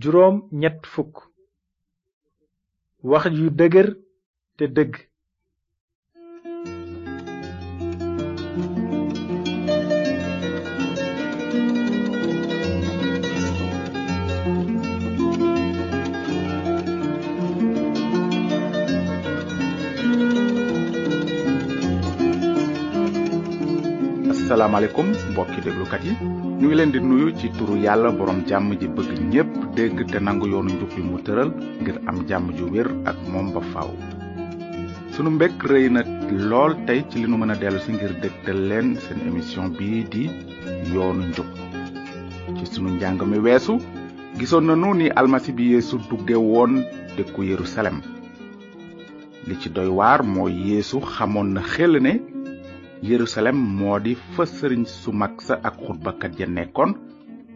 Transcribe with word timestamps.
juróom 0.00 0.36
ñett 0.60 0.80
fukk 0.92 1.14
wax 3.10 3.24
yu 3.40 3.46
dëggër 3.58 3.88
te 4.56 4.64
dëgg 4.76 4.92
Assalamualaikum 24.54 25.06
mbokki 25.34 25.58
kat 25.90 26.02
yi 26.06 26.12
ñu 26.62 26.66
ngi 26.70 26.76
leen 26.78 26.90
di 26.94 27.00
nuyu 27.02 27.28
ci 27.38 27.50
turu 27.58 27.74
yàlla 27.76 28.10
borom 28.14 28.38
jàmm 28.48 28.70
ji 28.80 28.86
bëgg 28.96 29.10
ñépp 29.32 29.50
dégg 29.74 29.96
te 30.12 30.18
nangu 30.26 30.46
yoonu 30.52 30.70
njub 30.74 30.90
yi 30.96 31.02
mu 31.02 31.16
tëral 31.26 31.48
ngir 31.80 31.96
am 32.08 32.18
jàmm 32.28 32.46
ju 32.56 32.64
wér 32.74 32.88
ak 33.10 33.16
moom 33.32 33.48
ba 33.54 33.60
faaw 33.72 33.90
sunu 35.14 35.30
mbékk 35.30 35.58
rëy 35.70 35.86
na 35.90 36.00
lool 36.48 36.72
tey 36.86 37.02
ci 37.08 37.16
li 37.18 37.26
nu 37.28 37.36
mën 37.38 37.50
a 37.50 37.56
dellu 37.62 37.78
si 37.82 37.90
ngir 37.92 38.12
dégtal 38.22 38.58
leen 38.68 38.88
seen 39.04 39.18
émission 39.26 39.66
bii 39.76 40.06
di 40.12 40.22
yoonu 40.92 41.22
njub 41.30 41.46
ci 42.56 42.64
sunu 42.72 42.88
njàng 42.94 43.22
mi 43.26 43.36
gisoon 44.38 44.64
nanu 44.68 44.94
ni 44.94 45.10
almasi 45.10 45.50
bi 45.52 45.64
yeesu 45.72 45.98
dugge 46.10 46.36
woon 46.38 46.72
dëkku 47.16 47.42
yerusalem 47.42 47.98
li 49.46 49.54
ci 49.60 49.68
doy 49.74 49.88
waar 49.98 50.22
mooy 50.22 50.54
yeesu 50.70 51.00
xamoon 51.14 51.48
na 51.54 51.62
xel 51.74 51.98
ne 52.00 52.12
yerusalem 53.04 53.56
moo 53.78 53.98
di 54.04 54.12
fa 54.34 54.44
sëriñ 54.56 54.82
su 55.00 55.10
mag 55.20 55.32
sa 55.46 55.54
ak 55.68 55.76
xutbakat 55.86 56.32
ya 56.40 56.46
nekkoon 56.56 56.92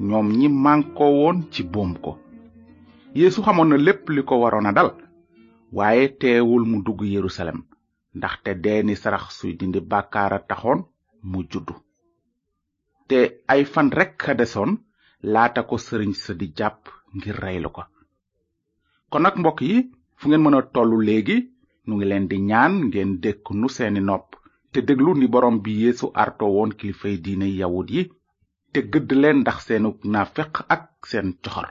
ñoom 0.08 0.28
ñi 0.38 0.48
mànkoo 0.64 1.10
woon 1.20 1.38
ci 1.52 1.62
boom 1.72 1.90
ko 2.04 2.10
yeesu 3.18 3.40
xamoon 3.46 3.68
na 3.70 3.76
lépp 3.86 4.02
li 4.14 4.22
ko 4.28 4.34
waroon 4.42 4.70
a 4.70 4.72
dal 4.78 4.90
waaye 5.76 6.04
teewul 6.20 6.64
mu 6.70 6.76
dugg 6.86 7.00
yerusalem 7.16 7.58
ndaxte 8.18 8.50
deeni 8.64 8.94
sarax 9.02 9.24
suy 9.38 9.52
dindi 9.58 9.80
bàkkaara 9.92 10.38
taxoon 10.50 10.80
mu 11.30 11.38
juddu 11.50 11.74
te 13.08 13.18
ay 13.52 13.62
fan 13.72 13.88
rekk 13.98 14.20
a 14.30 14.34
desoon 14.40 14.72
laata 15.32 15.60
ko 15.68 15.74
sëriñ 15.86 16.12
sa 16.22 16.32
di 16.40 16.46
jàpp 16.58 16.80
ngir 17.16 17.36
reylu 17.44 17.70
ko 17.76 17.82
kon 19.10 19.22
nag 19.24 19.36
mbokk 19.40 19.60
yi 19.70 19.76
fu 20.18 20.24
ngeen 20.28 20.42
mën 20.44 20.58
a 20.58 20.62
tollu 20.74 20.98
léegi 21.08 21.36
nu 21.86 21.92
ngi 21.96 22.06
leen 22.08 22.26
di 22.30 22.36
ñaan 22.50 22.72
ngeen 22.88 23.10
dékk 23.24 23.44
nu 23.60 23.68
seeni 23.76 24.00
nopp 24.08 24.28
te 24.78 24.82
déglu 24.90 25.12
ni 25.18 25.26
borom 25.34 25.56
bi 25.64 25.72
yéesu 25.82 26.06
arto 26.24 26.44
woon 26.56 26.70
kilifay 26.78 27.14
diine 27.24 27.46
yawut 27.60 27.88
yi 27.94 28.02
te 28.72 28.78
gëdd 28.92 29.10
leen 29.22 29.38
ndax 29.42 29.58
seenu 29.66 29.90
naafeq 30.12 30.52
ak 30.74 30.84
seen 31.10 31.28
coxor 31.44 31.68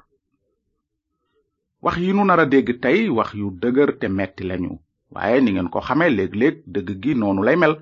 wax 1.83 1.95
yi 2.05 2.11
nu 2.15 2.23
nar 2.27 2.41
a 2.41 2.45
dégg 2.53 2.69
tey 2.83 2.99
wax 3.17 3.29
yu 3.39 3.47
dëgër 3.61 3.89
te 3.99 4.07
metti 4.17 4.43
lañu 4.49 4.71
waaye 5.13 5.37
ni 5.41 5.49
ngeen 5.51 5.69
ko 5.73 5.79
xamee 5.87 6.11
léeg-léeg 6.17 6.55
dëgg 6.73 6.89
gi 7.03 7.11
noonu 7.15 7.41
lay 7.47 7.57
mel 7.61 7.75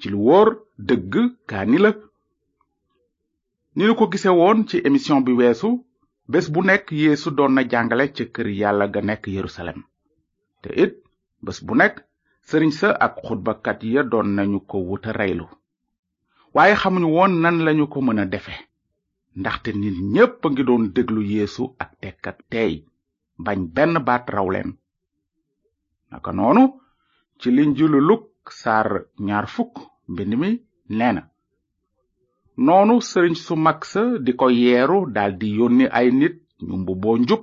ci 0.00 0.06
lu 0.12 0.18
wóor 0.26 0.48
dëgg 0.88 1.12
kaani 1.48 1.78
la 1.84 1.90
ni 3.74 3.82
nu 3.86 3.94
ko 3.98 4.04
gise 4.12 4.30
woon 4.40 4.58
ci 4.68 4.76
émission 4.88 5.18
bi 5.26 5.32
weesu 5.40 5.70
bés 6.32 6.46
bu 6.52 6.60
nekk 6.68 6.86
yéesu 7.02 7.28
doon 7.36 7.52
na 7.54 7.62
jàngale 7.70 8.04
ca 8.16 8.24
kër 8.34 8.48
yàlla 8.60 8.86
ga 8.94 9.00
nekk 9.08 9.24
yerusalem 9.36 9.80
te 10.62 10.68
it 10.82 10.94
bés 11.46 11.58
bu 11.66 11.74
nekk 11.80 11.96
sëriñ 12.50 12.72
sa 12.80 12.88
ak 13.06 13.14
xutbakat 13.26 13.78
ya 13.94 14.02
doon 14.12 14.28
nañu 14.36 14.58
ko 14.70 14.76
wuta 14.88 15.10
reylu 15.20 15.46
waaye 16.54 16.74
xamuñu 16.82 17.08
woon 17.16 17.32
nan 17.42 17.56
lañu 17.66 17.84
ko 17.92 17.98
mën 18.06 18.20
a 18.22 18.24
defe 18.34 18.54
ndaxte 19.40 19.70
nit 19.82 19.96
ñépp 20.14 20.40
a 20.44 20.48
ngi 20.52 20.62
doon 20.68 20.84
déglu 20.96 21.20
yéesu 21.32 21.64
ak 21.82 21.90
tekk 22.02 22.22
ak 22.30 22.38
teey 22.52 22.74
bañ 23.44 23.60
benn 23.74 23.94
baat 24.06 24.24
raw 24.34 24.46
leen 24.54 24.70
naka 26.10 26.30
noonu 26.38 26.62
ci 27.38 27.48
linjilu 27.56 27.98
luk 28.08 28.24
saar 28.60 28.88
ñaar 29.26 29.46
fukk 29.54 29.74
mbind 30.12 30.32
mi 30.40 30.48
nee 30.98 31.20
noonu 32.66 32.94
sëriñ 33.10 33.34
su 33.44 33.54
mag 33.66 33.78
sa 33.92 34.02
di 34.24 34.32
ko 34.40 34.46
yeeru 34.62 34.98
daldi 35.16 35.48
yónni 35.58 35.84
ay 35.98 36.08
nit 36.20 36.36
ñu 36.66 36.74
mbubboo 36.82 37.16
njub 37.22 37.42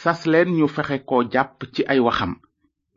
sas 0.00 0.20
leen 0.32 0.50
ñu 0.58 0.66
fexe 0.74 0.96
ko 1.08 1.16
jàpp 1.32 1.58
ci 1.74 1.82
ay 1.92 2.00
waxam 2.08 2.32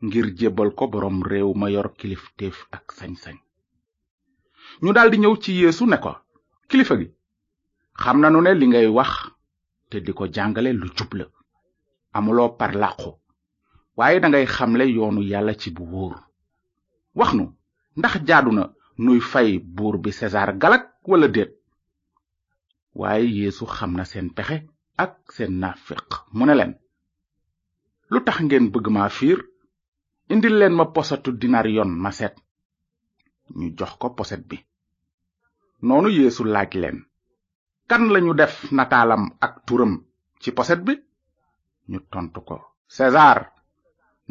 ngir 0.04 0.26
jébbal 0.36 0.74
ko 0.76 0.84
boroom 0.92 1.22
réew 1.24 1.52
ma 1.56 1.68
yor 1.72 1.88
kilifteef 1.98 2.56
ak 2.76 2.84
sañ-sañ 2.98 3.36
ñu 4.82 4.90
daldi 4.92 5.16
ñëw 5.22 5.34
ci 5.42 5.50
yeesu 5.60 5.84
ne 5.88 5.96
kilifa 6.68 6.94
gi 7.00 7.08
xam 8.02 8.16
nanu 8.20 8.38
ne 8.42 8.52
li 8.60 8.66
ngay 8.70 8.86
wax 8.96 9.12
te 9.88 9.96
di 10.04 10.12
ko 10.18 10.24
jàngale 10.34 10.70
lu 10.80 10.86
jub 10.96 11.10
la 11.18 11.26
amuloo 12.16 12.50
parlaqu 12.58 13.10
waaye 13.98 14.18
dangay 14.22 14.46
xamle 14.54 14.84
yoonu 14.96 15.20
yàlla 15.30 15.52
ci 15.60 15.68
bu 15.76 15.82
wóor 15.92 16.14
wax 17.18 17.30
nu 17.36 17.44
ndax 17.98 18.14
jaadu 18.28 18.50
na 18.56 18.64
nuy 19.04 19.20
fay 19.30 19.50
buur 19.74 19.96
bi 20.02 20.10
sesaar 20.18 20.50
galak 20.62 20.84
wala 21.08 21.28
déet 21.34 21.52
waaye 23.00 23.26
yésu 23.40 23.64
xam 23.76 23.90
na 23.96 24.04
seen 24.10 24.28
pexe 24.36 24.56
ak 25.04 25.12
seen 25.34 25.52
nafiq 25.62 26.08
mu 26.36 26.44
ne 26.46 26.54
leen 26.58 26.72
lu 28.10 28.18
tax 28.26 28.36
ngeen 28.44 28.66
bëgg 28.72 28.86
ma 28.92 29.04
fiir 29.18 29.40
indil 30.34 30.54
leen 30.58 30.74
ma 30.76 30.84
posatu 30.96 31.30
dinar 31.40 31.66
yoon 31.74 31.92
ma 32.02 32.10
set 32.18 32.34
ñu 33.58 33.66
jox 33.78 33.92
ko 34.00 34.06
poset 34.18 34.42
bi 34.48 34.56
noonu 35.86 36.08
yeesu 36.16 36.42
laaj 36.52 36.70
leen 36.82 36.96
kan 37.90 38.02
lañu 38.12 38.32
def 38.40 38.54
nataalam 38.76 39.22
ak 39.44 39.52
turam 39.66 39.92
ci 40.42 40.48
poset 40.56 40.80
bi 40.86 40.92
ñu 41.90 41.98
tontu 42.12 42.40
ko 42.48 42.56
césar 42.96 43.38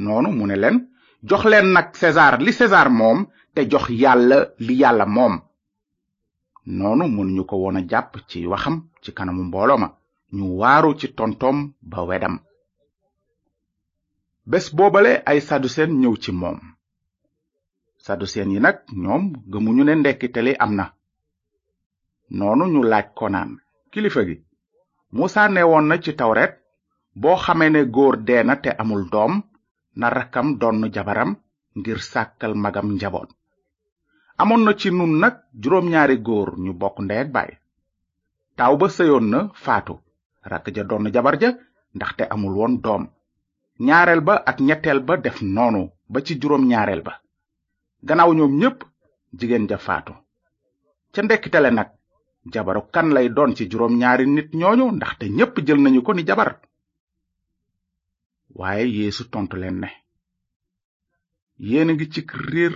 noonu 0.04 0.30
mu 0.38 0.44
ne 0.48 0.56
leen 0.64 0.78
jox 1.30 1.44
leen 1.52 1.68
nag 1.76 1.88
césar 2.02 2.34
li 2.46 2.52
césar 2.60 2.88
moom 3.00 3.20
te 3.54 3.62
jox 3.72 3.86
yàlla 4.02 4.38
li 4.66 4.74
yàlla 4.82 5.06
moom 5.16 5.34
noonu 6.78 7.04
mënuñu 7.16 7.44
ko 7.50 7.56
woon 7.62 7.80
a 7.80 7.82
jàpp 7.92 8.12
ci 8.30 8.40
waxam 8.52 8.76
ci 9.02 9.10
kanamu 9.18 9.42
mbooloo 9.48 9.80
ma 9.82 9.88
ñu 10.36 10.44
waaru 10.60 10.90
ci 11.00 11.08
tontoom 11.18 11.58
ba 11.92 12.00
wedam 12.10 12.36
bes 14.52 14.66
boobale 14.78 15.12
ay 15.26 15.40
sadduseen 15.42 15.90
ñëw 16.02 16.16
ci 16.24 16.32
moom 16.40 16.60
sadduseen 18.06 18.54
yi 18.54 18.60
nag 18.66 18.78
ñoom 19.04 19.24
gëmuñu 19.52 19.84
ne 19.86 19.94
ndekkiteli 20.00 20.52
am 20.64 20.72
na 20.80 20.86
noonu 22.38 22.64
ñu 22.74 22.82
laaj 22.92 23.08
konaan 23.18 23.52
kilifa 23.92 24.22
gi 24.28 24.36
muusa 25.16 25.42
woon 25.70 25.86
na 25.90 25.96
ci 26.04 26.12
tawret 26.20 26.54
boo 27.22 27.38
xamee 27.44 27.70
ne 27.72 27.82
góor 27.96 28.16
dee 28.28 28.44
na 28.48 28.56
te 28.64 28.70
amul 28.82 29.04
doom 29.14 29.34
na 30.00 30.08
rakkam 30.16 30.48
donn 30.62 30.84
jabaram 30.96 31.32
ngir 31.80 32.00
sàkkal 32.12 32.54
magam 32.64 32.88
njaboot 32.96 33.30
amoon 34.42 34.62
na 34.66 34.72
ci 34.80 34.88
nun 34.92 35.14
nag 35.22 35.36
juróom 35.62 35.86
ñaari 35.92 36.18
góor 36.28 36.50
ñu 36.64 36.72
bokk 36.82 36.98
ndeyak 37.04 37.28
ak 37.28 37.32
baay 37.36 37.52
taaw 38.58 38.74
ba 38.80 38.88
sëyoon 38.96 39.26
na 39.32 39.40
faatu 39.64 39.94
rakk 40.52 40.66
ja 40.76 40.84
donn 40.90 41.08
jabar 41.16 41.36
ja 41.42 41.50
ndaxte 41.96 42.24
amul 42.34 42.54
woon 42.60 42.76
doom 42.86 43.04
ñaareel 43.80 44.22
ba 44.24 44.40
ak 44.46 44.60
ñetteel 44.64 45.00
ba 45.04 45.18
def 45.20 45.40
noonu 45.44 45.92
ba 46.10 46.22
ci 46.26 46.40
juróom 46.40 46.64
ñaareel 46.70 47.02
ba 47.04 47.14
gannaaw 48.08 48.32
ñoom 48.38 48.54
ñépp 48.62 48.80
jigéen 49.38 49.68
ja 49.70 49.78
faatu 49.78 50.14
ca 51.14 51.22
ndekkitale 51.24 51.70
nag 51.72 51.90
jabaru 52.54 52.82
kan 52.94 53.08
lay 53.14 53.28
doon 53.36 53.56
ci 53.58 53.64
juróom 53.72 53.94
ñaari 54.02 54.26
nit 54.36 54.50
ñooñu 54.60 54.86
ndaxte 54.96 55.24
ñépp 55.38 55.54
jël 55.66 55.80
nañu 55.82 56.00
ko 56.06 56.12
ni 56.14 56.24
jabar 56.28 56.52
waaye 58.60 58.86
yéesu 58.98 59.24
tontu 59.32 59.56
leen 59.62 59.78
ne 59.84 59.90
yéen 61.70 61.90
ngi 61.94 62.06
cik 62.14 62.30
riir 62.48 62.74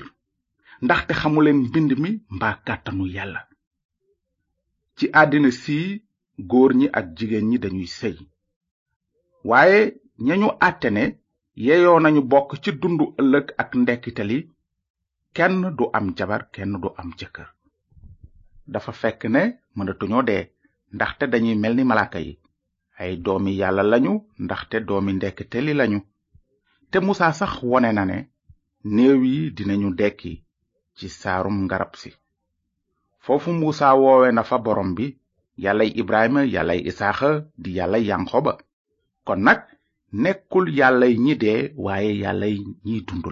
ndaxte 0.86 1.14
xamuleen 1.22 1.58
mbind 1.66 1.92
mi 2.02 2.10
mbaa 2.36 2.56
kàttanu 2.66 3.04
yàlla 3.16 3.42
ci 4.98 5.06
àddina 5.22 5.50
sii 5.62 5.88
góor 6.50 6.72
ñi 6.80 6.88
ak 6.98 7.06
jigéen 7.18 7.48
ñi 7.50 7.58
dañuy 7.64 7.88
sey 7.98 8.16
waaye 9.50 9.80
ñañu 10.28 10.48
atene 10.68 11.04
yeyo 11.66 11.94
nañu 12.04 12.22
bokk 12.32 12.50
ci 12.64 12.70
dundu 12.82 13.06
ëllëg 13.22 13.46
ak 13.62 13.70
ndekkitali 13.82 14.38
kenn 15.36 15.56
du 15.78 15.84
am 15.98 16.06
jabar 16.18 16.42
kenn 16.54 16.74
du 16.82 16.90
am 17.00 17.10
jëkkër 17.20 17.50
dafa 18.74 18.92
fekk 19.02 19.22
ne 19.34 19.42
mënatuñoo 19.78 20.24
dee 20.30 20.44
ndaxte 20.96 21.26
dañuy 21.32 21.56
mel 21.62 21.74
ni 21.78 21.84
malaaka 21.90 22.20
yi 22.26 22.34
ay 23.02 23.12
doomi 23.26 23.52
yàlla 23.62 23.84
lañu 23.92 24.14
ndaxte 24.44 24.78
doomi 24.88 25.12
ndekkiteli 25.16 25.74
lañu 25.80 26.00
te 26.90 26.98
musa 27.06 27.28
sax 27.40 27.54
wone 27.70 27.90
na 27.98 28.04
ne 28.12 28.18
néew 28.96 29.20
yi 29.34 29.42
dinañu 29.58 29.90
dekki 30.00 30.34
ci 30.98 31.08
saarum 31.22 31.58
ngarab 31.66 31.92
si 32.02 32.10
foofu 33.24 33.50
musa 33.62 33.88
woowe 34.02 34.28
na 34.34 34.44
fa 34.50 34.58
borom 34.66 34.90
bi 34.98 35.06
yàllay 35.64 35.90
ibrahima 36.02 36.42
yàllay 36.56 36.80
isaaxa 36.90 37.30
di 37.62 37.70
yàllay 37.78 38.04
yanqoba 38.10 38.54
kon 39.28 39.42
nag 39.48 39.60
nekkul 40.14 40.66
yàllay 40.78 41.14
ñi 41.26 41.34
dee 41.44 41.62
waaye 41.86 42.12
yàllay 42.24 42.54
ñiy 42.86 43.00
dund 43.08 43.26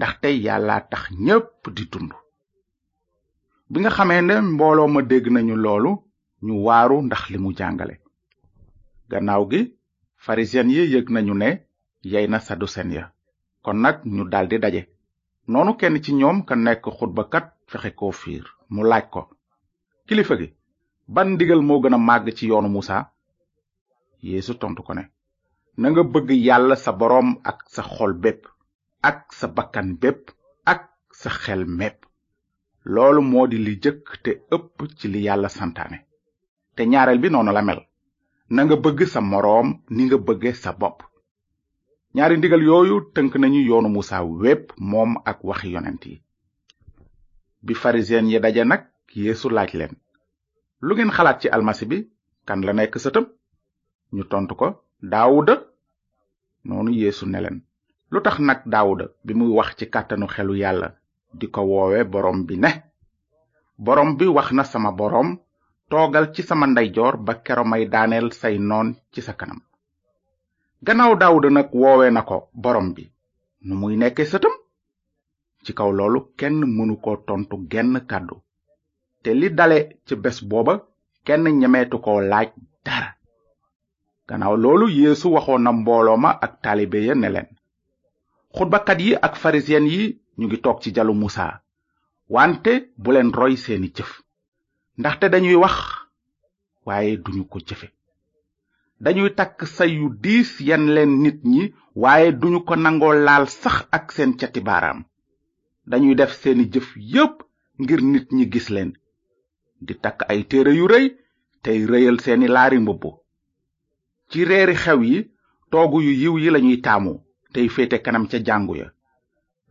la 0.00 0.06
tey 0.22 0.36
yàllaa 0.46 0.80
tax 0.90 1.02
ñépp 1.26 1.50
di 1.76 1.84
dund 1.92 2.10
bi 3.70 3.76
nga 3.80 3.90
xamee 3.96 4.22
ne 4.28 4.34
mbooloo 4.54 4.88
ma 4.94 5.00
dégg 5.10 5.26
nañu 5.34 5.54
loolu 5.64 5.90
ñu 6.46 6.54
waaru 6.66 6.96
ndax 7.06 7.22
li 7.32 7.38
mu 7.42 7.50
jàngale 7.58 7.94
gannaaw 9.10 9.42
gi 9.50 9.60
farisiyen 10.24 10.68
yi 10.76 10.82
yëg 10.94 11.06
nañu 11.14 11.34
ne 11.42 11.48
yey 12.12 12.26
na 12.28 12.38
sadusen 12.46 12.88
ya 12.96 13.04
kon 13.64 13.78
nag 13.84 13.96
ñu 14.14 14.22
daldi 14.32 14.56
daje 14.64 14.82
noonu 15.50 15.72
kenn 15.80 15.96
ci 16.04 16.10
ñoom 16.20 16.38
ka 16.48 16.54
nekk 16.64 16.84
xutbakat 16.98 17.46
fexe 17.70 17.90
koo 17.98 18.12
fiir 18.20 18.44
mu 18.72 18.80
laaj 18.90 19.04
ko 19.12 19.20
kilifa 20.06 20.34
gi 20.40 20.48
ban 21.14 21.28
ndigal 21.34 21.60
moo 21.68 21.80
gën 21.82 21.96
a 21.96 21.98
màgg 22.08 22.26
ci 22.36 22.44
yoonu 22.50 22.68
musa 22.74 22.96
yéesu 24.26 24.52
tontu 24.62 24.82
ko 24.88 24.94
ne 24.94 25.04
na 25.76 25.90
nga 25.90 26.02
bëgg 26.06 26.28
yàlla 26.46 26.76
sa 26.78 26.92
boroom 26.94 27.40
ak 27.50 27.58
sa 27.74 27.82
xol 27.82 28.14
bépp 28.14 28.42
ak 29.02 29.34
sa 29.38 29.46
bakkan 29.56 29.98
bépp 29.98 30.30
ak 30.64 30.90
sa 31.10 31.30
xel 31.30 31.66
mépp 31.66 32.06
loolu 32.86 33.20
moo 33.22 33.46
di 33.50 33.58
li 33.58 33.74
jëkk 33.82 34.04
te 34.24 34.30
ëpp 34.56 34.76
ci 34.98 35.06
li 35.08 35.20
yàlla 35.26 35.48
santaane 35.48 35.98
te 36.76 36.82
ñaareel 36.86 37.20
bi 37.22 37.28
noonu 37.30 37.52
la 37.52 37.62
mel 37.66 37.80
na 38.50 38.60
nga 38.64 38.76
bëgg 38.76 39.00
sa 39.06 39.20
moroom 39.20 39.68
ni 39.90 40.02
nga 40.06 40.18
bëgge 40.26 40.52
sa 40.62 40.70
bopp 40.80 40.98
ñaari 42.14 42.36
ndigal 42.38 42.62
yooyu 42.68 42.96
tënk 43.14 43.32
nañu 43.36 43.60
yoonu 43.68 43.88
musa 43.88 44.22
wépp 44.24 44.72
moom 44.78 45.10
ak 45.30 45.38
waxi 45.44 45.68
yonent 45.74 46.02
yi 46.08 46.16
bi 47.64 47.74
farisien 47.74 48.30
yi 48.30 48.38
daje 48.40 48.64
nag 48.64 48.82
yeesu 49.14 49.48
laaj 49.50 49.70
leen 49.78 49.94
lu 50.86 50.94
ngeen 50.94 51.14
xalaat 51.16 51.40
ci 51.40 51.48
almasi 51.48 51.84
bi 51.90 51.98
kan 52.46 52.60
la 52.64 52.72
nekk 52.72 52.94
sëtëm 53.02 53.26
ñu 54.16 54.22
tontu 54.30 54.54
ko 54.56 54.68
daawuda 55.12 55.54
noonu 56.68 56.90
yeesu 57.00 57.24
ne 57.32 57.38
leen 57.44 57.58
lu 58.12 58.18
tax 58.26 58.36
nag 58.48 58.60
daawuda 58.72 59.04
bi 59.24 59.32
muy 59.38 59.50
wax 59.58 59.68
ci 59.78 59.84
kàttanu 59.94 60.26
xelu 60.34 60.54
yàlla 60.62 60.88
di 61.38 61.46
ko 61.54 61.60
woowe 61.70 61.98
borom 62.12 62.38
bi 62.48 62.54
ne 62.62 62.70
borom 63.84 64.10
bi 64.18 64.26
wax 64.36 64.48
na 64.56 64.64
sama 64.72 64.90
borom 64.98 65.28
toogal 65.90 66.26
ci 66.34 66.40
sama 66.48 66.66
ndeyjoor 66.68 67.14
ba 67.26 67.32
kero 67.46 67.64
may 67.70 67.82
daaneel 67.92 68.26
say 68.40 68.54
noon 68.70 68.88
ci 69.12 69.20
sa 69.26 69.32
kanam 69.40 69.60
gannaaw 70.86 71.12
daawuda 71.20 71.48
nag 71.56 71.68
woowe 71.82 72.06
na 72.12 72.20
ko 72.28 72.36
borom 72.62 72.88
bi 72.96 73.04
nu 73.66 73.74
muy 73.80 73.94
nekke 74.00 74.22
sëtam 74.32 74.54
ci 75.64 75.70
kaw 75.78 75.90
loolu 75.98 76.20
kenn 76.38 76.56
mënu 76.76 76.94
ko 77.04 77.12
tontu 77.28 77.56
genn 77.72 77.92
kàddu 78.10 78.36
te 79.22 79.30
li 79.40 79.48
dale 79.58 79.78
ci 80.06 80.14
bés 80.22 80.38
booba 80.50 80.74
kenn 81.26 81.44
ñemeetu 81.60 81.96
koo 82.04 82.20
laaj 82.30 82.48
dara 82.86 83.08
gannaaw 84.30 84.54
loolu 84.64 84.86
yeesu 84.98 85.26
waxoon 85.36 85.62
na 85.64 85.70
mbooloo 85.80 86.18
ma 86.24 86.30
ak 86.44 86.52
taalibe 86.62 86.98
ya 87.08 87.14
ne 87.16 87.28
leen 87.34 87.48
xutbakat 88.56 88.98
yi 89.06 89.10
ak 89.26 89.34
farisiyen 89.42 89.86
yi 89.94 90.02
ñu 90.38 90.44
ngi 90.48 90.58
toog 90.64 90.78
ci 90.82 90.88
jalu 90.96 91.12
musa 91.22 91.46
wante 92.34 92.72
bu 93.02 93.08
leen 93.14 93.30
roy 93.38 93.54
seeni 93.64 93.88
jëf 93.96 94.10
ndaxte 95.00 95.26
dañuy 95.32 95.56
wax 95.62 95.76
waaye 96.86 97.12
duñu 97.24 97.44
ko 97.50 97.58
jëfe 97.68 97.88
dañuy 99.04 99.30
takk 99.38 99.58
say 99.76 99.92
diis 100.24 100.50
yan 100.68 100.84
leen 100.96 101.12
nit 101.24 101.38
ñi 101.52 101.62
waaye 102.02 102.28
duñu 102.40 102.58
ko 102.68 102.72
nangoo 102.84 103.14
laal 103.26 103.44
sax 103.62 103.76
ak 103.96 104.04
seen 104.14 104.32
cati 104.40 104.60
baaraam 104.68 105.00
dañuy 105.90 106.14
def 106.18 106.32
seeni 106.40 106.64
jëf 106.72 106.88
yépp 107.14 107.34
ngir 107.82 108.00
nit 108.12 108.26
ñi 108.36 108.44
gis 108.52 108.68
leen 108.74 108.90
di 109.86 109.92
takk 110.04 110.18
ay 110.30 110.40
téere 110.50 110.72
yu 110.78 110.86
rëy 110.92 111.06
tey 111.64 111.78
rëyal 111.90 112.18
seeni 112.24 112.46
laari 112.56 112.78
mbubb 112.84 113.04
ci 114.30 114.38
reeri 114.50 114.74
xew 114.82 115.00
yi 115.10 115.18
toogu 115.70 115.98
yu 116.06 116.12
yiw 116.22 116.34
yi 116.42 116.48
lañuy 116.54 116.78
taamu 116.86 117.12
tey 117.52 117.66
féete 117.74 117.96
kanam 118.04 118.24
ca 118.30 118.36
jàngu 118.46 118.74
ya 118.80 118.86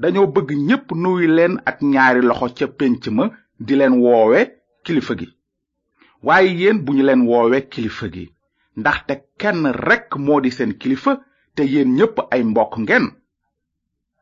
dañoo 0.02 0.28
bëgg 0.36 0.50
ñépp 0.68 0.86
nuyu 1.02 1.28
leen 1.38 1.54
ak 1.70 1.78
ñaari 1.92 2.22
loxo 2.30 2.48
ca 2.58 2.66
pénc 2.80 3.02
ma 3.18 3.24
di 3.66 3.74
leen 3.80 3.96
woowe 4.04 4.40
kilifa 4.86 5.14
gi 5.20 5.28
waaye 6.26 6.50
yéen 6.62 6.78
bu 6.86 6.92
ñu 6.96 7.04
leen 7.08 7.22
woowe 7.30 7.58
kilifa 7.74 8.06
gi 8.14 8.26
ndaxte 8.80 9.14
kenn 9.42 9.62
rekk 9.88 10.10
moo 10.26 10.40
di 10.44 10.50
seen 10.58 10.72
kilifa 10.82 11.12
te 11.56 11.62
yéen 11.74 11.90
ñépp 11.98 12.16
ay 12.34 12.42
mbokk 12.50 12.74
ngeen 12.84 13.06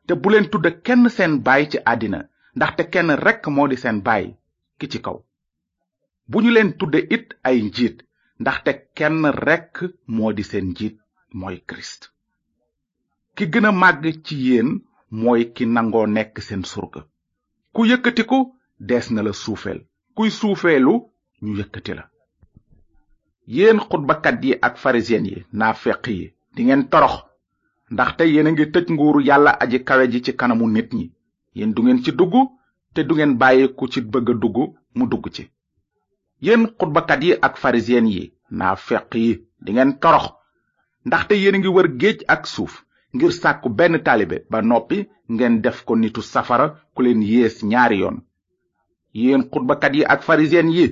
te 0.06 0.13
bu 0.22 0.28
leen 0.31 0.48
tudde 0.51 0.69
kenn 0.86 1.04
seen 1.16 1.33
baay 1.45 1.63
ci 1.72 1.78
àddina 1.92 2.19
ndaxte 2.57 2.83
kenn 2.94 3.10
rekk 3.25 3.44
moo 3.56 3.68
di 3.72 3.78
seen 3.83 3.98
baay 4.07 4.25
ki 4.80 4.86
ci 4.92 4.98
kaw 5.06 5.18
bu 6.30 6.38
ñu 6.42 6.50
leen 6.56 6.72
tudde 6.80 7.00
it 7.16 7.28
ay 7.50 7.57
njiit 7.68 7.98
ndaxte 8.41 8.71
kenn 8.97 9.21
rekk 9.47 9.75
moo 10.15 10.31
di 10.38 10.43
seen 10.49 10.67
njiit 10.73 10.95
mooy 11.39 11.57
kirist 11.67 12.01
ki 13.35 13.43
gën 13.51 13.67
a 13.69 13.71
màgg 13.81 14.03
ci 14.25 14.35
yéen 14.47 14.69
mooy 15.21 15.41
ki 15.55 15.63
nangoo 15.75 16.07
nekk 16.15 16.35
seen 16.47 16.63
surga 16.71 17.01
ku 17.73 17.79
yëkkatiku 17.89 18.39
dees 18.89 19.05
na 19.11 19.21
la 19.25 19.31
suufeel 19.43 19.79
kuy 20.15 20.29
suufeelu 20.39 20.93
ñu 21.43 21.51
yëkkati 21.59 21.91
la 21.97 22.03
yéen 23.55 23.77
xutbakat 23.89 24.38
yi 24.45 24.51
ak 24.67 24.73
farisiyen 24.83 25.25
yi 25.31 25.37
feq 25.83 26.03
yi 26.17 26.25
dingeen 26.55 26.83
torox 26.91 27.15
ndaxte 27.94 28.23
yéen 28.33 28.49
a 28.49 28.51
ngi 28.53 28.65
tëj 28.73 28.87
nguuru 28.94 29.19
yàlla 29.29 29.51
aji 29.63 29.77
kawe 29.87 30.03
ji 30.11 30.19
ci 30.25 30.31
kanamu 30.39 30.65
nit 30.75 30.89
ñi 30.97 31.05
yéen 31.57 31.73
du 31.75 31.79
ngeen 31.83 32.03
ci 32.03 32.11
dugg 32.19 32.33
te 32.94 32.99
du 33.07 33.13
ngeen 33.15 33.33
bàyyi 33.41 33.65
ci 33.91 33.99
bëgg 34.11 34.27
a 34.33 34.39
dugg 34.41 34.57
mu 34.97 35.03
dugg 35.11 35.25
ci 35.35 35.44
yéen 36.45 36.63
xutbakat 36.79 37.21
yi 37.25 37.31
ak 37.47 37.53
pharisien 37.61 38.05
yi 38.13 38.23
naa 38.59 38.75
feq 38.88 39.07
yi 39.23 39.29
di 39.63 39.69
ngeen 39.73 39.91
torox 40.01 40.25
ndaxte 41.07 41.33
yéen 41.41 41.57
ngi 41.59 41.67
wër 41.75 41.88
géej 42.01 42.19
ak 42.33 42.41
suuf 42.53 42.73
ngir 43.15 43.31
sàkku 43.41 43.69
benn 43.77 43.95
taalibe 44.05 44.38
ba 44.51 44.59
noppi 44.69 44.97
ngeen 45.33 45.55
def 45.63 45.77
ko 45.88 45.93
nitu 45.95 46.21
safara 46.33 46.67
ku 46.95 46.99
leen 47.05 47.21
yées 47.31 47.57
ñaari 47.69 47.97
yoon 48.01 48.17
yéen 49.23 49.43
xutbakat 49.51 49.93
yi 49.97 50.03
ak 50.13 50.19
pharisien 50.27 50.67
yi 50.75 50.85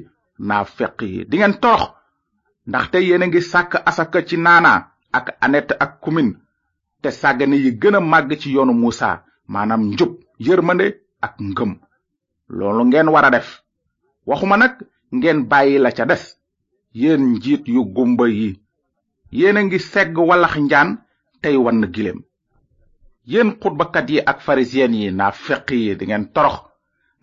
naa 0.48 0.64
feq 0.78 0.96
yi 1.12 1.20
di 1.30 1.36
ngeen 1.38 1.56
torox 1.64 1.84
ndaxte 2.70 2.96
yéen 3.08 3.24
ngi 3.28 3.42
sàkk 3.52 3.72
asaka 3.90 4.20
ci 4.28 4.36
naana 4.46 4.74
ak 5.18 5.26
anet 5.46 5.70
ak 5.84 5.92
kumin 6.04 6.30
te 7.02 7.10
sàggane 7.20 7.54
yi 7.64 7.72
gën 7.82 7.96
a 7.96 8.00
màgg 8.12 8.30
ci 8.42 8.50
yoonu 8.56 8.74
muusa 8.82 9.10
maanaam 9.52 9.82
njub 9.92 10.12
yërmande 10.46 10.88
ak 11.26 11.34
ngëm 11.50 11.72
loolu 12.58 12.82
ngeen 12.88 13.10
war 13.14 13.26
a 13.28 13.32
def 13.36 13.50
waxuma 14.30 14.58
nag 14.60 14.76
ngeen 15.12 15.48
bàyyi 15.50 15.78
la 15.80 15.92
ca 15.92 16.06
des 16.06 16.38
yéen 16.94 17.22
njiit 17.34 17.64
yu 17.74 17.82
gumba 17.96 18.26
yi 18.38 18.48
yéena 19.38 19.62
ngi 19.68 19.80
segg 19.92 20.14
walax 20.30 20.54
njaan 20.66 20.90
tey 21.42 21.56
wann 21.66 21.82
gileem 21.94 22.20
yéen 23.32 23.50
xutbakat 23.62 24.08
yi 24.14 24.20
ak 24.32 24.38
pharisien 24.46 24.94
yi 25.00 25.08
naa 25.20 25.32
feq 25.46 25.66
yi 25.82 25.92
di 26.00 26.04
ngeen 26.06 26.26
torox 26.36 26.58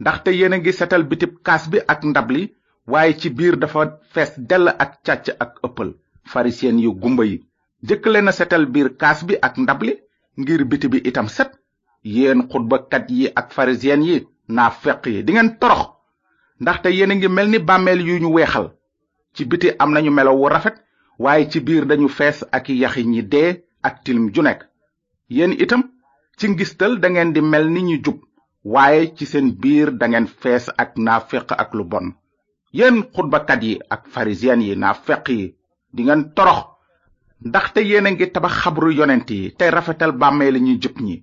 ndaxte 0.01 0.29
yéena 0.39 0.57
ngi 0.59 0.73
setal 0.79 1.03
bitib 1.11 1.33
kaas 1.47 1.65
bi 1.71 1.79
ak 1.93 2.01
ndab 2.11 2.29
li 2.35 2.43
waaye 2.93 3.13
ci 3.21 3.29
biir 3.37 3.55
dafa 3.61 3.81
fees 4.13 4.33
dell 4.49 4.67
ak 4.85 4.93
càcc 5.07 5.27
ak 5.45 5.53
ëppal 5.67 5.91
pharisien 6.31 6.77
yu 6.85 6.91
gumba 7.03 7.25
yi 7.31 7.37
jëkk 7.89 8.05
leen 8.13 8.29
setal 8.39 8.65
biir 8.73 8.89
kaas 9.01 9.21
bi 9.29 9.35
ak 9.47 9.55
ndab 9.65 9.81
ngir 10.41 10.61
biti 10.71 10.87
bi 10.93 10.99
itam 11.11 11.29
set 11.37 11.51
yéen 12.15 12.41
xutbakat 12.51 13.07
yi 13.17 13.25
ak 13.41 13.47
pharisien 13.55 14.03
yi 14.09 14.17
naa 14.55 14.71
feq 14.83 15.03
yi 15.13 15.19
di 15.27 15.33
ngeen 15.33 15.51
torox 15.61 15.83
ndaxte 16.61 16.89
yéen 16.95 17.11
a 17.11 17.15
ngi 17.17 17.29
mel 17.37 17.49
ni 17.51 17.59
bàmmeel 17.69 18.01
yu 18.09 18.15
ñu 18.23 18.29
weexal 18.37 18.67
ci 19.35 19.43
biti 19.51 19.69
am 19.83 19.91
nañu 19.95 20.11
melaw 20.17 20.37
wu 20.41 20.47
rafet 20.55 20.77
waaye 21.25 21.45
ci 21.51 21.59
biir 21.67 21.85
dañu 21.91 22.09
fees 22.17 22.39
ak 22.57 22.65
yaxi 22.83 23.03
ñi 23.13 23.23
dee 23.33 23.51
ak 23.87 23.95
tilim 24.05 24.27
ju 24.35 24.43
nekk 24.43 24.61
yéen 25.37 25.53
itam 25.65 25.83
ci 26.39 26.47
ngistal 26.49 26.93
da 27.03 27.09
ngeen 27.11 27.33
di 27.35 27.41
mel 27.53 27.67
ni 27.75 27.81
ñu 27.89 27.97
jub 28.05 28.19
waaye 28.75 29.03
ci 29.17 29.25
seen 29.31 29.49
biir 29.63 29.89
da 29.99 30.07
ngeen 30.09 30.27
fees 30.41 30.65
ak 30.83 30.91
naa 30.97 31.05
naafeq 31.19 31.49
ak 31.63 31.71
lu 31.79 31.85
bon 31.91 32.07
yéen 32.79 32.97
xutbakat 33.15 33.63
yi 33.67 33.75
ak 33.95 34.03
farisiyen 34.13 34.63
yi 34.67 34.73
naa 34.77 34.81
naafeq 34.93 35.25
yi 35.37 35.45
di 35.95 36.01
ngeen 36.05 36.23
torox 36.37 36.61
ndaxte 37.49 37.81
yéen 37.91 38.07
a 38.07 38.11
ngi 38.13 38.27
tabax 38.35 38.53
xabru 38.63 38.89
yonent 38.99 39.29
yi 39.35 39.43
te 39.59 39.65
rafetal 39.75 40.13
bàmmeeli 40.21 40.61
ñu 40.67 40.75
jub 40.83 40.97
ñi 41.07 41.17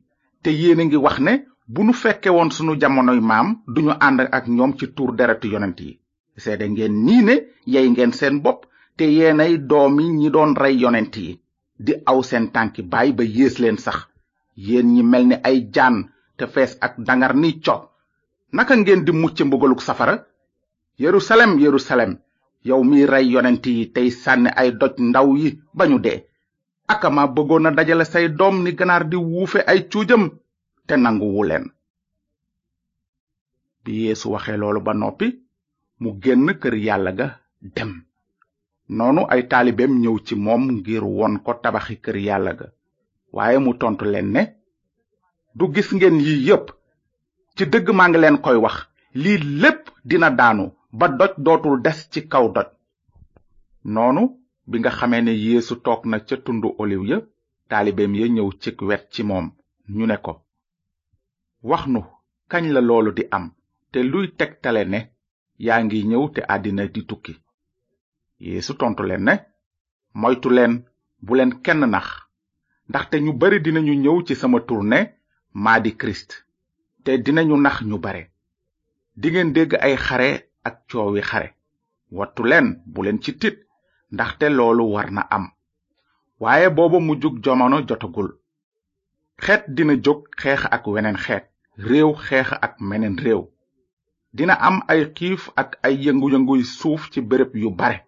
te 0.43 0.49
yéen 0.59 0.79
a 0.81 0.85
ngi 0.85 0.95
wax 1.05 1.17
ne 1.25 1.33
bu 1.67 1.83
nu 1.83 1.93
fekke 1.93 2.29
woon 2.29 2.49
sunu 2.51 2.75
jamonoy 2.79 3.19
maam 3.19 3.57
duñu 3.67 3.91
ànd 3.99 4.19
ak 4.31 4.47
ñoom 4.47 4.75
ci 4.77 4.85
tuur 4.95 5.15
deretu 5.15 5.47
yonent 5.47 5.79
yi 5.79 5.91
seede 6.37 6.67
ngeen 6.69 7.03
nii 7.05 7.21
ne 7.23 7.35
yey 7.65 7.87
ngeen 7.89 8.11
seen 8.11 8.41
bopp 8.43 8.65
te 8.97 9.03
yeenay 9.05 9.57
doomi 9.69 10.03
ñi 10.03 10.29
doon 10.31 10.53
rey 10.55 10.75
yonent 10.77 11.15
yi 11.17 11.39
di 11.85 11.93
aw 12.05 12.21
seen 12.23 12.51
tànki 12.53 12.81
baay 12.83 13.11
ba 13.13 13.23
yées 13.23 13.59
leen 13.59 13.77
sax 13.77 13.97
yéen 14.55 14.87
ñi 14.93 15.03
mel 15.03 15.25
ni 15.27 15.35
ay 15.43 15.69
jaan 15.73 15.95
te 16.37 16.45
fees 16.47 16.77
ak 16.81 16.97
dangar 16.99 17.33
ni 17.35 17.61
co 17.65 17.75
naka 18.53 18.75
ngeen 18.77 19.03
di 19.05 19.11
mucc 19.11 19.39
mbugaluk 19.43 19.81
safara 19.81 20.15
yerusalem 20.99 21.59
yerusalem 21.59 22.17
yow 22.65 22.83
mi 22.83 23.05
rey 23.05 23.25
yonent 23.33 23.65
yi 23.65 23.85
tey 23.95 24.11
sànni 24.11 24.49
ay 24.55 24.71
doj 24.71 24.93
ndaw 24.97 25.35
yi 25.37 25.59
bañu 25.77 25.99
dee 25.99 26.23
akama 26.87 27.23
bëggoon 27.35 27.67
a 27.67 27.71
dajale 27.71 28.03
say 28.05 28.27
doom 28.29 28.55
ni 28.63 28.71
ganaar 28.75 29.03
di 29.09 29.15
wuufe 29.17 29.59
ay 29.67 29.79
cuujam 29.91 30.29
te 30.87 30.95
nanguwu 31.03 31.41
leen 31.49 31.65
bi 33.83 33.91
yeesu 34.03 34.25
waxe 34.33 34.53
loolu 34.61 34.79
ba 34.87 34.93
noppi 35.01 35.27
mu 36.01 36.09
génn 36.23 36.47
kër 36.61 36.75
yàlla 36.87 37.11
ga 37.19 37.27
dem 37.75 37.91
noonu 38.97 39.21
ay 39.33 39.41
taalibeem 39.51 39.93
ñëw 40.03 40.17
ci 40.25 40.33
moom 40.45 40.63
ngir 40.75 41.03
won 41.17 41.33
ko 41.45 41.51
tabaxi 41.63 41.95
kër 42.03 42.17
yàlla 42.27 42.51
ga 42.59 42.67
waaye 43.35 43.57
mu 43.65 43.71
tontu 43.81 44.03
leen 44.13 44.27
ne 44.35 44.41
du 45.57 45.63
gis 45.73 45.89
ngeen 45.95 46.17
yi 46.25 46.35
yépp 46.47 46.65
ci 47.55 47.63
dëgg 47.71 47.87
maa 47.97 48.07
ngi 48.09 48.19
leen 48.23 48.37
koy 48.45 48.57
wax 48.65 48.77
lii 49.21 49.39
lépp 49.61 49.81
dina 50.09 50.27
daanu 50.39 50.65
ba 50.99 51.05
doj 51.19 51.33
dootul 51.45 51.75
des 51.85 51.99
ci 52.11 52.19
kaw 52.31 52.45
doj 52.55 52.69
noonu 53.93 54.21
bi 54.69 54.75
nga 54.79 54.91
xamee 54.97 55.23
ne 55.25 55.33
yeesu 55.45 55.73
toog 55.85 56.01
na 56.09 56.17
ca 56.27 56.35
tundu 56.45 56.69
oliw 56.81 57.03
ya 57.11 57.17
taalibeem 57.69 58.13
ya 58.19 58.25
ñëw 58.35 58.49
cig 58.61 58.77
wet 58.87 59.03
ci 59.13 59.21
moom 59.29 59.45
ñu 59.97 60.05
ne 60.09 60.17
ko 60.25 60.33
wax 61.69 61.83
nu 61.93 62.01
kañ 62.51 62.63
la 62.73 62.81
loolu 62.87 63.11
di 63.17 63.23
am 63.37 63.45
te 63.91 63.97
luy 64.11 64.27
tegtale 64.39 64.83
ne 64.91 64.99
yaa 65.65 65.79
ngi 65.85 65.99
ñëw 66.09 66.23
te 66.35 66.41
àddina 66.53 66.83
di 66.93 67.01
tukki 67.09 67.33
yeesu 68.45 68.71
tontu 68.79 69.01
leen 69.09 69.23
ne 69.27 69.33
moytu 70.21 70.47
leen 70.57 70.73
bu 71.25 71.31
leen 71.37 71.51
kenn 71.65 71.81
nax 71.93 72.07
ndaxte 72.89 73.15
ñu 73.25 73.31
bari 73.41 73.57
dinañu 73.65 73.93
ñëw 74.03 74.17
ci 74.27 74.33
sama 74.41 74.59
turne 74.67 74.99
maa 75.63 75.79
di 75.83 75.91
kirist 75.99 76.29
te 77.03 77.11
dinañu 77.25 77.55
nax 77.65 77.77
ñu 77.89 77.97
bare 78.05 78.23
dingeen 79.19 79.49
dégg 79.55 79.71
ay 79.87 79.95
xare 80.05 80.29
ak 80.67 80.75
coowi 80.89 81.21
xare 81.29 81.49
wattu 82.17 82.41
leen 82.51 82.67
bu 82.91 82.99
leen 83.05 83.19
ci 83.23 83.31
tit 83.41 83.57
ndaxte 84.13 84.45
loolu 84.57 84.83
war 84.95 85.09
na 85.15 85.21
am 85.35 85.45
waaye 86.41 86.67
booba 86.77 86.97
mujjug 87.07 87.35
jomono 87.43 87.77
jotagul 87.89 88.29
xeet 89.43 89.63
dina 89.75 89.93
jóg 90.05 90.19
xeex 90.41 90.61
ak 90.75 90.85
weneen 90.95 91.17
xeet 91.25 91.45
réew 91.77 92.11
xeex 92.25 92.49
ak 92.65 92.73
meneen 92.89 93.17
réew 93.23 93.43
dina 94.37 94.53
am 94.67 94.75
ay 94.91 95.01
xiif 95.17 95.41
ak 95.61 95.69
ay 95.85 95.93
yëngu-yënguy 96.05 96.61
suuf 96.77 97.01
ci 97.11 97.19
béréb 97.21 97.55
yu 97.55 97.71
bare 97.71 98.05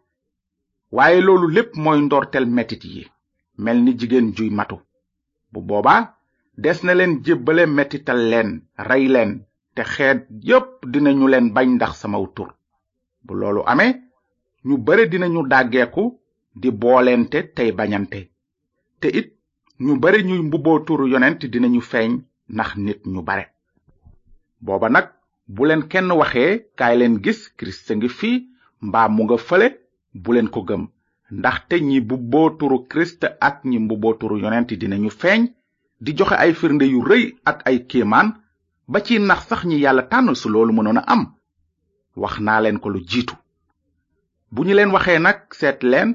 waaye 0.92 1.22
loolu 1.26 1.48
lépp 1.56 1.72
mooy 1.84 2.00
ndoortel 2.02 2.46
metit 2.46 2.84
yi 2.94 3.04
mel 3.64 3.78
ni 3.84 3.92
jigéen 4.00 4.28
juy 4.36 4.50
matu 4.52 4.76
bu 5.52 5.60
boobaa 5.62 6.02
des 6.64 6.78
na 6.84 6.94
leen 6.94 7.14
jébbale 7.26 7.66
metital 7.66 8.20
leen 8.32 8.50
rey 8.78 9.08
leen 9.08 9.32
te 9.76 9.82
xeet 9.84 10.28
yépp 10.48 10.86
dinañu 10.94 11.28
leen 11.28 11.52
bañ 11.56 11.70
ndax 11.76 11.94
sama 12.02 12.18
tur 12.36 12.50
bu 13.26 13.34
loolu 13.34 13.62
amee 13.66 13.94
ñu 14.66 14.78
bare 14.78 15.10
dinañu 15.10 15.42
dàggeeku 15.50 16.04
di 16.62 16.70
boolente 16.72 17.38
tey 17.56 17.72
bañante 17.72 18.20
te 19.00 19.08
it 19.20 19.30
ñu 19.86 20.00
bare 20.00 20.18
ñuy 20.24 20.42
mbubboo 20.48 20.80
turu 20.86 21.08
yonent 21.10 21.40
dinañu 21.54 21.82
feeñ 21.82 22.12
ndax 22.54 22.70
nit 22.78 23.00
ñu 23.14 23.22
bare 23.24 23.55
booba 24.62 24.90
nag 24.90 25.08
bu 25.56 25.62
leen 25.66 25.84
kenn 25.92 26.10
waxee 26.20 26.52
kaay 26.80 26.96
leen 27.00 27.16
gis 27.24 27.40
kirist 27.58 27.88
ngi 27.96 28.10
fii 28.18 28.38
mbaa 28.88 29.08
mu 29.16 29.22
nga 29.26 29.38
fële 29.48 29.68
bu 30.24 30.30
leen 30.34 30.50
ko 30.54 30.60
gëm 30.68 30.84
ndaxte 31.38 31.76
ñi 31.90 31.98
mbubboo 32.04 32.48
turu 32.60 32.78
ak 33.48 33.56
ñi 33.70 33.78
mbubboo 33.84 34.14
turu 34.20 34.36
yonent 34.44 34.70
dinañu 34.82 35.10
feeñ 35.22 35.42
di 36.04 36.12
joxe 36.18 36.36
ay 36.44 36.52
firnde 36.60 36.86
yu 36.94 37.00
rëy 37.10 37.24
ak 37.50 37.58
ay 37.68 37.78
kéemaan 37.90 38.28
ba 38.92 39.00
ci 39.06 39.14
nax 39.30 39.42
sax 39.50 39.62
ñi 39.70 39.78
yàlla 39.84 40.04
tànn 40.12 40.36
su 40.42 40.48
loolu 40.50 40.72
mënoon 40.76 41.00
a 41.02 41.04
am 41.14 41.24
wax 42.22 42.36
naa 42.46 42.60
leen 42.64 42.78
ko 42.82 42.88
lu 42.94 43.00
jiitu 43.10 43.36
bu 44.54 44.62
ñu 44.66 44.74
leen 44.78 44.94
waxee 44.96 45.20
nag 45.20 45.40
seet 45.60 45.80
leen 45.92 46.10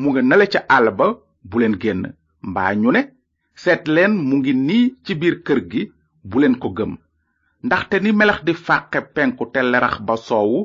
mu 0.00 0.08
nga 0.10 0.22
nale 0.22 0.46
ca 0.52 0.60
àll 0.76 0.86
ba 0.98 1.06
bu 1.48 1.56
leen 1.58 1.76
génn 1.82 2.02
mbaa 2.50 2.72
ñu 2.82 2.90
ne 2.92 3.02
seet 3.62 3.82
leen 3.94 4.12
mu 4.28 4.34
ngi 4.38 4.52
nii 4.66 4.84
ci 5.04 5.12
biir 5.20 5.36
kër 5.46 5.60
gi 5.70 5.82
bu 6.28 6.36
leen 6.40 6.56
ko 6.62 6.68
gëm 6.78 6.92
ndaxte 7.68 7.96
ni 8.02 8.10
melax 8.18 8.38
di 8.46 8.52
fàqe 8.66 8.98
penku 9.14 9.44
te 9.52 9.60
lerax 9.72 9.96
ba 10.06 10.14
soowu 10.26 10.60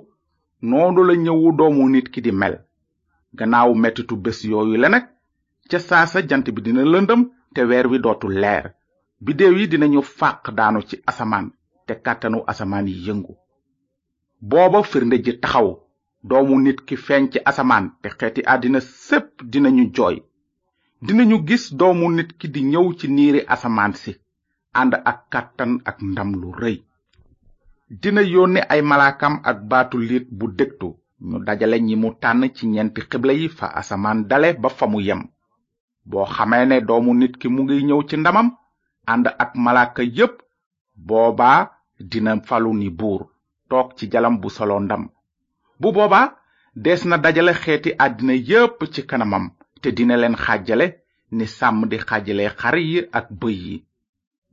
noonu 0.70 1.00
la 1.08 1.14
ñëwu 1.26 1.48
doomu 1.58 1.84
nit 1.94 2.08
ki 2.14 2.20
di 2.26 2.32
mel 2.42 2.56
gannaaw 3.38 3.70
mettitu 3.82 4.14
bés 4.24 4.40
yooyu 4.52 4.76
la 4.82 4.90
nag 4.94 5.06
ca 5.70 5.78
saasa 5.88 6.18
jant 6.30 6.46
bi 6.56 6.62
dina 6.66 6.82
lëndëm 6.94 7.22
te 7.54 7.62
weer 7.70 7.86
wi 7.92 7.98
dootu 8.06 8.28
leer 8.42 8.66
bidéew 9.26 9.54
yi 9.60 9.66
dinañu 9.72 10.02
fàq 10.18 10.42
daanu 10.58 10.80
ci 10.90 10.96
asamaan 11.10 11.48
te 11.86 11.94
kàttanu 12.06 12.40
asamaan 12.52 12.88
yi 12.90 12.96
yëngu 13.08 13.34
booba 14.50 14.80
firnde 14.92 15.18
ji 15.26 15.32
taxaw 15.44 15.68
doomu 16.30 16.56
nit 16.66 16.80
ki 16.88 16.96
feeñ 17.06 17.24
ci 17.32 17.40
asamaan 17.50 17.86
te 18.02 18.08
xeeti 18.18 18.42
àddina 18.54 18.80
sépp 19.08 19.30
dinañu 19.52 19.84
jooy 19.96 20.16
dinañu 21.06 21.38
gis 21.48 21.64
doomu 21.80 22.06
nit 22.18 22.30
ki 22.40 22.48
di 22.54 22.62
ñëw 22.72 22.86
ci 23.00 23.06
niiri 23.16 23.40
asamaan 23.56 23.94
si 24.04 24.12
and 24.76 24.94
ak 25.10 25.20
kàttan 25.34 25.72
ak 25.90 25.98
ndam 26.10 26.30
lu 26.42 26.50
rëy 26.62 26.78
dina 28.02 28.22
yónni 28.34 28.62
ay 28.74 28.82
malaakam 28.90 29.36
ak 29.50 29.58
baatu 29.70 29.98
liit 30.10 30.28
bu 30.38 30.46
dégtu 30.58 30.90
ñu 31.28 31.38
dajale 31.46 31.78
ñi 31.88 31.96
mu 32.02 32.10
tànn 32.22 32.42
ci 32.56 32.64
ñenti 32.74 33.02
xibla 33.10 33.34
yi 33.40 33.48
fa 33.58 33.68
asamaan 33.80 34.20
dale 34.30 34.50
ba 34.62 34.70
fa 34.78 34.86
mu 34.92 35.00
yem 35.08 35.22
boo 36.10 36.26
xamee 36.36 36.66
ne 36.68 36.78
doomu 36.88 37.12
nit 37.20 37.34
ki 37.40 37.48
mu 37.54 37.60
ngi 37.64 37.78
ñëw 37.88 38.02
ci 38.10 38.16
ndamam 38.22 38.48
ànd 39.12 39.26
ak 39.44 39.52
malaaka 39.66 40.02
yépp 40.18 40.34
boobaa 41.08 41.60
dina 42.12 42.32
falu 42.48 42.72
ni 42.80 42.88
buur 43.00 43.22
toog 43.70 43.88
ci 43.98 44.04
jalam 44.12 44.36
bu 44.42 44.48
solo 44.56 44.76
ndam 44.86 45.04
bu 45.80 45.88
boobaa 45.96 46.26
dees 46.84 47.02
na 47.10 47.16
dajale 47.24 47.54
xeeti 47.64 47.90
àddina 48.06 48.34
yépp 48.50 48.78
ci 48.94 49.02
kanamam 49.10 49.46
te 49.82 49.88
dina 49.98 50.16
leen 50.22 50.36
xaajale 50.44 50.88
ni 51.36 51.46
sàmm 51.58 51.80
di 51.92 51.98
xaajale 52.08 52.44
xar 52.60 52.76
yi 52.90 53.00
ak 53.18 53.28
bëy 53.40 53.56
yi 53.68 53.76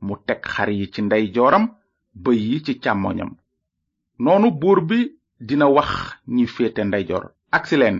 mu 0.07 0.15
teg 0.27 0.41
xar 0.53 0.69
yi 0.77 0.85
ci 0.93 0.99
ndeyjooram 1.05 1.65
bëy 2.23 2.39
yi 2.49 2.57
ci 2.65 2.73
càmmoñam 2.83 3.31
noonu 4.23 4.47
buur 4.61 4.79
bi 4.89 4.97
dina 5.47 5.65
wax 5.75 5.89
ñi 6.35 6.43
féete 6.53 6.81
ndeyjoor 6.85 7.23
agsi 7.55 7.75
leen 7.81 7.97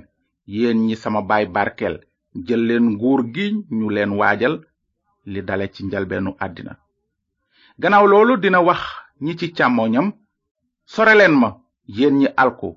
yéen 0.56 0.80
ñi 0.88 0.96
sama 1.02 1.20
baay 1.30 1.46
barkeel 1.56 1.96
jël 2.46 2.64
leen 2.70 2.86
nguur 2.94 3.22
gi 3.34 3.46
ñu 3.78 3.88
leen 3.96 4.12
waajal 4.20 4.56
li 5.32 5.40
dale 5.48 5.66
ci 5.74 5.82
njalbeenu 5.86 6.32
àddina 6.46 6.74
gannaaw 7.82 8.06
loolu 8.12 8.34
dina 8.44 8.60
wax 8.68 8.82
ñi 9.24 9.34
ci 9.40 9.48
càmmoñam 9.58 10.08
sore 10.94 11.14
leen 11.20 11.36
ma 11.42 11.50
yéen 11.98 12.16
ñi 12.22 12.28
alku 12.44 12.70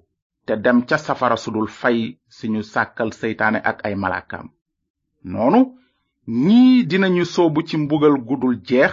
te 0.47 0.53
dem 0.65 0.79
ca 0.89 0.97
safara 1.07 1.37
sudul 1.43 1.69
fay 1.81 1.99
si 2.37 2.47
ñu 2.53 2.61
sàkkal 2.73 3.11
seytaane 3.21 3.59
ak 3.71 3.79
ay 3.87 3.95
malaakaam 4.03 4.47
noonu 5.33 5.61
ñii 6.47 6.75
dinañu 6.91 7.23
soobu 7.35 7.59
ci 7.69 7.75
mbugal 7.83 8.17
gudul 8.29 8.57
jeex 8.69 8.93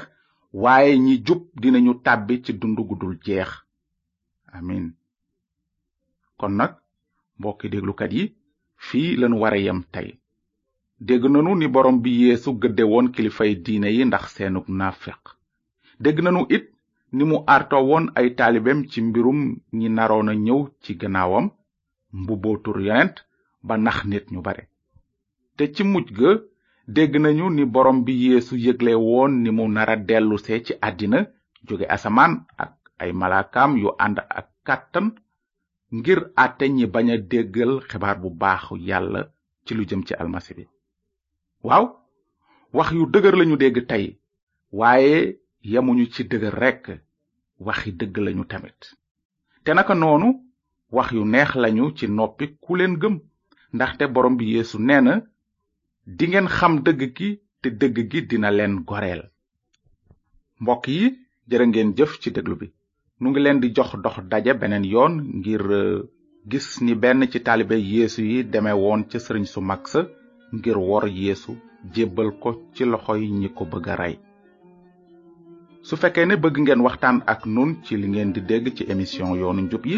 waaye 0.63 0.93
ñi 1.05 1.15
jub 1.25 1.41
dinañu 1.61 1.93
tàbbi 2.05 2.35
ci 2.43 2.51
dund 2.61 2.77
gudul 2.89 3.15
jeex 3.25 3.51
amin 4.57 4.85
kon 6.39 6.53
nag 6.59 6.71
mbokki 7.37 7.67
déglukat 7.73 8.11
yi 8.17 8.23
fii 8.85 9.07
lañu 9.19 9.37
wara 9.43 9.57
yem 9.65 9.79
tey 9.93 10.09
dégg 11.07 11.23
nanu 11.31 11.51
ni 11.57 11.67
borom 11.73 11.97
bi 12.03 12.11
yeesu 12.21 12.49
gëdde 12.61 12.83
woon 12.91 13.07
kilifay 13.13 13.51
diine 13.65 13.89
yi 13.95 14.03
ndax 14.07 14.23
seenug 14.35 14.67
nafeq 14.79 15.23
dégg 16.03 16.17
nanu 16.23 16.41
it 16.55 16.65
ni 17.15 17.23
mu 17.29 17.37
arto 17.55 17.77
woon 17.89 18.05
ay 18.19 18.27
taalibeem 18.37 18.79
ci 18.89 18.99
mbirum 19.07 19.39
ñi 19.77 19.87
naroon 19.95 20.29
a 20.31 20.35
ñëw 20.45 20.61
ci 20.81 20.91
gannaawam 21.01 21.45
mbuboo 22.21 22.55
tur 22.63 22.77
yonent 22.87 23.15
ba 23.67 23.73
nax 23.85 23.97
nit 24.09 24.25
ñu 24.33 24.39
bare 24.47 24.63
te 25.57 25.63
ci 25.73 25.81
mujj 25.91 26.07
ga 26.17 26.29
dégg 26.87 27.15
nañu 27.19 27.49
ni 27.49 27.63
borom 27.73 27.97
bi 28.05 28.13
yéesu 28.23 28.55
yëgle 28.65 28.91
woon 29.05 29.31
ni 29.43 29.49
mu 29.57 29.63
nara 29.67 29.95
dellusee 30.07 30.59
ci 30.65 30.73
àddina 30.87 31.19
jóge 31.67 31.85
asamaan 31.95 32.33
ak 32.63 32.73
ay 33.01 33.11
malaakaam 33.19 33.71
yu 33.81 33.89
ànd 34.03 34.17
ak 34.37 34.47
kàttan 34.67 35.07
ngir 35.97 36.19
àtte 36.43 36.65
ñi 36.75 36.85
bañ 36.93 37.07
a 37.11 37.17
déggal 37.31 37.71
xibaar 37.89 38.17
bu 38.21 38.29
baaxu 38.41 38.75
yàlla 38.87 39.19
ci 39.65 39.71
lu 39.77 39.83
jëm 39.89 40.01
ci 40.07 40.13
almasi 40.21 40.53
bi 40.57 40.63
waaw 41.67 41.85
wax 42.77 42.89
yu 42.95 43.03
dëgër 43.13 43.35
lañu 43.39 43.55
dégg 43.57 43.77
tey 43.89 44.05
waaye 44.71 45.17
yemuñu 45.71 46.05
ci 46.13 46.21
dëgër 46.23 46.55
rekk 46.63 46.85
waxi 47.67 47.91
dëgg 47.99 48.15
lañu 48.25 48.43
tamit 48.45 48.79
te 49.63 49.71
naka 49.73 49.95
noonu 49.95 50.29
wax 50.91 51.09
yu 51.11 51.23
neex 51.25 51.51
lañu 51.55 51.95
ci 51.97 52.05
noppi 52.07 52.45
ku 52.63 52.75
leen 52.75 52.93
gëm 53.01 53.15
ndaxte 53.75 54.03
borom 54.13 54.35
bi 54.37 54.45
yéesu 54.53 54.77
nee 54.79 55.01
na 55.01 55.15
dingeen 56.07 56.47
xam 56.59 56.73
dëgg 56.85 57.01
gi 57.17 57.29
te 57.61 57.69
dëgg 57.79 57.97
gi 58.11 58.19
dina 58.29 58.49
leen 58.57 58.75
goreel 58.87 59.23
mbokk 60.61 60.83
yi 60.97 61.05
jërë 61.49 61.65
ngeen 61.71 61.91
jëf 61.97 62.11
ci 62.21 62.29
déglu 62.35 62.55
bi 62.59 62.67
nu 63.19 63.25
ngi 63.29 63.39
leen 63.41 63.59
di 63.61 63.69
jox 63.75 63.89
dox 64.03 64.17
daje 64.31 64.53
beneen 64.61 64.85
yoon 64.93 65.13
ngir 65.39 65.63
euh, 65.71 66.03
gis 66.51 66.67
ni 66.85 66.93
benn 67.01 67.21
ci 67.31 67.39
taalibe 67.41 67.75
yéesu 67.91 68.21
yi 68.31 68.39
deme 68.51 68.71
woon 68.81 69.01
ca 69.09 69.17
sëriñ 69.19 69.45
su 69.53 69.59
mag 69.61 69.81
sa 69.93 70.01
ngir 70.55 70.77
wor 70.77 71.05
yéesu 71.09 71.53
jébbal 71.93 72.29
ko 72.41 72.49
ci 72.73 72.83
loxoy 72.85 73.21
ñi 73.39 73.49
ko 73.57 73.63
bëgg 73.71 73.87
a 73.93 73.95
rey 74.01 74.15
su 75.87 75.93
fekkee 76.01 76.25
ne 76.27 76.35
bëgg 76.43 76.55
ngeen 76.61 76.83
waxtaan 76.85 77.17
ak 77.33 77.41
nun 77.53 77.71
ci 77.83 77.93
li 77.97 78.07
ngeen 78.09 78.31
di 78.35 78.41
dégg 78.49 78.65
ci 78.75 78.83
émission 78.93 79.35
yoonu 79.39 79.61
njub 79.61 79.83
yi 79.91 79.97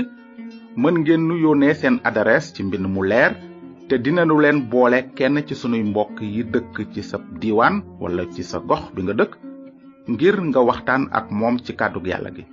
mën 0.81 0.95
ngeen 1.01 1.23
nu 1.27 1.35
yónnee 1.43 1.73
seen 1.75 1.95
adresse 2.09 2.53
ci 2.55 2.61
mbind 2.63 2.87
mu 2.93 3.01
leer 3.11 3.33
te 3.87 3.97
lu 4.03 4.39
leen 4.41 4.67
boole 4.67 5.09
kenn 5.15 5.39
ci 5.47 5.55
sunuy 5.55 5.81
mbokk 5.83 6.19
yi 6.19 6.43
dëkk 6.43 6.91
ci 6.93 7.01
sa 7.03 7.17
diiwaan 7.39 7.81
wala 8.01 8.25
ci 8.35 8.43
sa 8.43 8.59
gox 8.59 8.91
bi 8.95 9.01
nga 9.03 9.13
dëkk 9.15 9.31
ngir 10.11 10.35
nga 10.51 10.59
waxtaan 10.67 11.03
ak 11.11 11.31
moom 11.31 11.55
ci 11.63 11.71
kàddu 11.73 12.03
yàlla 12.03 12.29
gi 12.35 12.43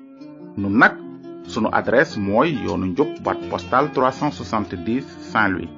nun 0.57 0.79
nag 0.79 0.95
sunu 1.51 1.69
adresse 1.73 2.19
mooy 2.21 2.55
yoonu 2.65 2.87
njub 2.87 3.11
bat 3.25 3.39
postal 3.51 3.91
370 3.91 5.03
saint 5.31 5.51
louis 5.59 5.69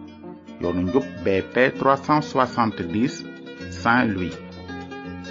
yoonu 0.61 0.81
njub 0.87 1.05
bp 1.25 1.55
370 1.81 3.25
saint 3.81 4.09
louis 4.13 4.37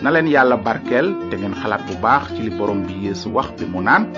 na 0.02 0.10
leen 0.10 0.28
yàlla 0.34 0.58
barkeel 0.58 1.14
te 1.30 1.38
ngeen 1.38 1.54
xalaat 1.62 1.86
bu 1.88 2.02
baax 2.02 2.34
ci 2.36 2.42
li 2.44 2.52
borom 2.58 2.82
bi 2.88 2.94
yeesu 3.06 3.30
wax 3.34 3.54
bi 3.60 3.66
mu 3.70 3.80
naan 3.86 4.10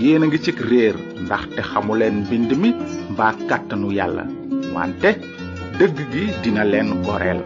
yéen 0.00 0.24
a 0.24 0.26
ngi 0.26 0.38
cig 0.44 0.58
réer 0.70 0.94
ndaxte 1.22 1.60
xamu 1.70 1.94
mbind 2.26 2.50
mi 2.62 2.70
mbaa 3.14 3.32
kàttanu 3.48 3.92
yàlla 3.94 4.41
wante 4.74 5.08
dëgg 5.78 5.96
gi 6.12 6.24
dina 6.42 6.62
leen 6.72 6.88
goreel 7.04 7.42